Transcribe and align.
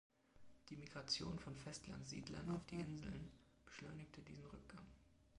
Die 0.69 0.77
Migration 0.77 1.37
von 1.37 1.55
Festland-Siedlern 1.55 2.49
auf 2.49 2.65
die 2.65 2.79
Inseln 2.79 3.29
beschleunigte 3.67 4.23
diesen 4.23 4.45
Rückgang. 4.47 4.83